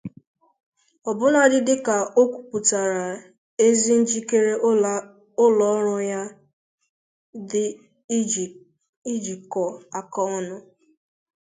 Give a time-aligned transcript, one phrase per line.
[1.09, 3.05] ọbụnadị dịka o kwupụtara
[3.65, 4.53] ezi njikere
[5.43, 6.21] ụlọ ọrụ ya
[7.49, 7.63] dị
[9.15, 9.63] ijikọ
[9.99, 10.55] aka ọnụ